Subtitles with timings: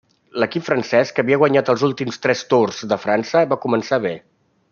[0.43, 4.17] L'equip francès, que havia guanyat els últims tres Tours de França, va començar bé.